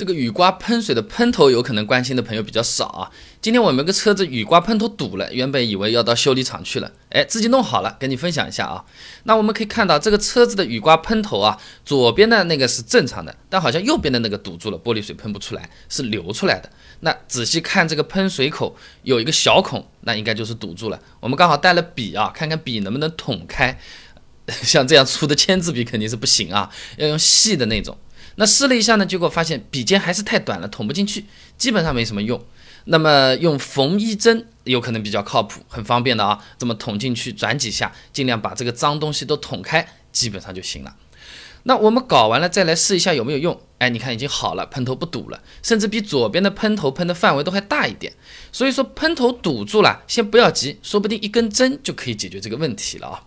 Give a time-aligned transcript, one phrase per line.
[0.00, 3.10] 这个雨刮喷水的喷头有可能关心的朋友比较少啊。
[3.42, 8.82] 今天我们有个车子雨刮喷头堵了，原本以为要到修理厂去了，哎，自己弄好了，跟你分享一下啊。
[9.24, 16.70] 那我们可以看到这个车子的雨刮喷头啊，左边的那个是正常的，但好像右边的那个堵住了，玻璃水喷不出来，是流出来的。
[17.00, 20.98] 那仔细看这个喷水口有一个小孔，那应该就是堵住了。
[21.20, 23.78] 我们刚好带了笔啊，看看笔能不能捅开。
[24.62, 27.94] 像这样粗的签字笔肯定是不行啊，要用细的那种。
[28.36, 31.24] 那试了一下呢，结果发现笔尖还是太短了，捅不进去，
[31.58, 32.42] 基本上没什么用。
[32.84, 40.96] 那么用缝衣针有可能比较靠谱，很方便的啊，这么捅进去，转几下，尽量把这个脏东西都捅开，基本上就行了。
[41.64, 43.60] 那我们搞完了再来试一下有没有用。
[43.76, 48.14] 哎，你看已经好了，喷头不堵了，甚至比左边的喷头喷的范围都还大一点。
[48.50, 53.22] 所以说喷头堵住了，先不要急，说不定一根针就可以解决这个问题了啊。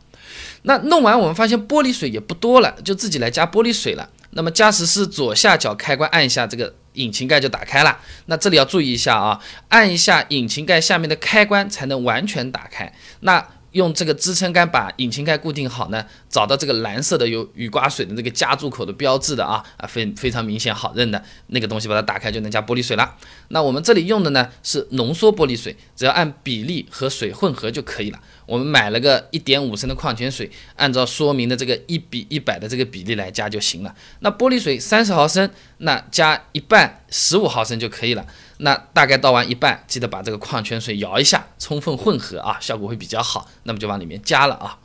[0.63, 4.09] 那弄完我们发现玻璃水也不多了，就自己来加玻璃水了。
[4.35, 7.97] 那么驾驶室左下角开关按一下，这个引擎盖就打开了。
[8.25, 12.93] 那这里要注意一下啊，按一下引擎盖下面的开关才能完全打开。
[13.21, 23.15] 那用这个支撑杆把引擎盖固定好呢，找到这个蓝色的有雨刮水的这个加注口的标志的啊啊，非非常明显好认的那个东西，把它打开就能加玻璃水了。
[23.49, 28.19] 那我们这里用的呢是浓缩玻璃水，只要按比例和水混合就可以了。
[28.45, 33.95] 我们买了个一点五升的矿泉水，按照说明的这个一比一百的这个比例来加就行了。
[34.19, 35.49] 那玻璃水三十毫升，
[35.79, 38.25] 那加一半十五毫升就可以了。
[38.63, 43.45] 那大概倒完一半，记得把这个矿泉水摇一下，充分混合啊，效果会比较好。
[43.63, 44.79] 那么就往里面加了啊。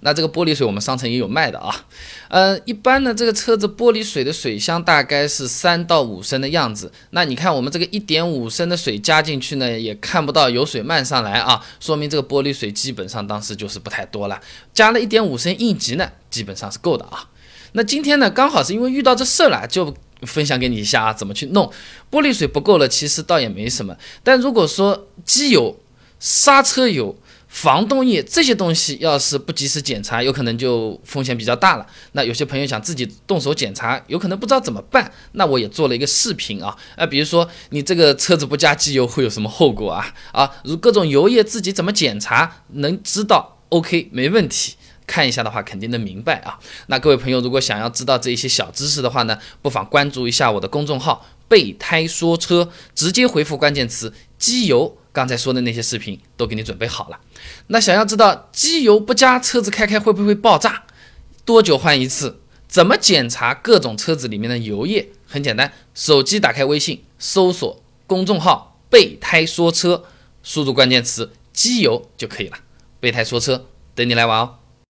[0.00, 1.74] 那这个玻璃水我们商城也有卖的啊，
[2.28, 6.92] 呃，一般呢这个车子玻璃水的水箱大概是三到五升的样子。
[7.10, 14.38] 那你看我们这个一点五升的水加进去呢，也看不到有水漫上来啊，说明这个玻璃水基本上当时就是不太多了。
[14.72, 17.30] 加了一点五升应急呢，基本上是够的啊。
[17.72, 19.92] 那今天呢刚好是因为遇到这事儿了，就
[20.24, 21.70] 分享给你一下啊，怎么去弄
[22.10, 23.96] 玻璃水不够了，其实倒也没什么。
[24.22, 25.78] 但如果说机油、
[26.18, 31.86] 刹车油，防冻液这些东西要是不及时检查，有可能就风险比较大了。
[32.12, 35.12] 那有些朋友想自己动手检查，有可能不知道怎么办。
[35.32, 40.12] 那我也做了一个视频啊，啊，比如说你这个车子不加机油会有什么后果啊？
[40.32, 44.74] 啊，如各种油液自己怎么检查，能知道 OK 没问题。
[45.06, 46.58] 看一下的话，肯定能明白啊。
[46.86, 54.96] 那各位朋友，如果想要知道这一些小知识的话呢，不妨关注一下我的公众号“备胎说车”，直接回复关键词“机油”。
[55.12, 57.20] 刚才说的那些视频都给你准备好了。
[57.68, 60.84] 那想要知道机油不加车子开开会不会爆炸？
[61.44, 62.40] 多久换一次？
[62.66, 65.10] 怎么检查各种车子里面的油液？
[65.28, 70.04] 很简单，手机打开微信，搜索公众号“备胎说车”，
[70.42, 72.58] 输入关键词“机油”就可以了。
[72.98, 74.56] 备胎说车，等你来玩哦。